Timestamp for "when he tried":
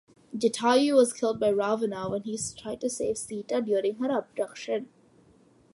2.09-2.81